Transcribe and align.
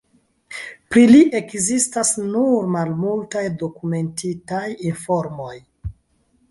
Pri 0.93 1.03
li 1.11 1.19
ekzistas 1.39 2.13
nur 2.31 2.73
malmultaj 2.77 3.45
dokumentitaj 3.61 4.67
informoj. 4.93 5.55